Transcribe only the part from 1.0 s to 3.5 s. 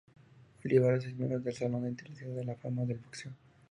es miembro de Salón Internacional de la Fama del Boxeo.